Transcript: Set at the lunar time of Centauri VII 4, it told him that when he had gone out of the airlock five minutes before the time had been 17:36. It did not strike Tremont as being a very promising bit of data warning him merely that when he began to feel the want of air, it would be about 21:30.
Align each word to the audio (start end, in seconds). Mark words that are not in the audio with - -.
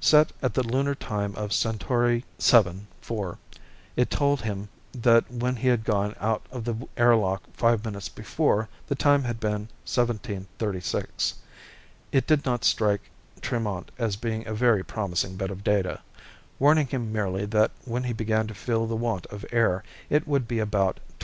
Set 0.00 0.32
at 0.42 0.52
the 0.52 0.62
lunar 0.62 0.94
time 0.94 1.34
of 1.34 1.50
Centauri 1.50 2.26
VII 2.38 2.84
4, 3.00 3.38
it 3.96 4.10
told 4.10 4.42
him 4.42 4.68
that 4.92 5.30
when 5.32 5.56
he 5.56 5.68
had 5.68 5.82
gone 5.82 6.14
out 6.20 6.44
of 6.50 6.64
the 6.66 6.86
airlock 6.98 7.42
five 7.54 7.82
minutes 7.82 8.10
before 8.10 8.68
the 8.88 8.94
time 8.94 9.22
had 9.24 9.40
been 9.40 9.70
17:36. 9.86 11.32
It 12.12 12.26
did 12.26 12.44
not 12.44 12.66
strike 12.66 13.10
Tremont 13.40 13.90
as 13.96 14.16
being 14.16 14.46
a 14.46 14.52
very 14.52 14.84
promising 14.84 15.36
bit 15.36 15.50
of 15.50 15.64
data 15.64 16.02
warning 16.58 16.88
him 16.88 17.10
merely 17.10 17.46
that 17.46 17.70
when 17.86 18.02
he 18.04 18.12
began 18.12 18.46
to 18.48 18.54
feel 18.54 18.86
the 18.86 18.94
want 18.94 19.24
of 19.28 19.42
air, 19.52 19.82
it 20.10 20.28
would 20.28 20.46
be 20.46 20.58
about 20.58 20.96
21:30. 20.96 21.00